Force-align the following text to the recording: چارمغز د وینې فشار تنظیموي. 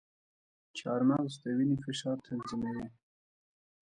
چارمغز 0.77 1.33
د 1.41 1.45
وینې 1.57 1.77
فشار 1.85 2.17
تنظیموي. 2.27 2.87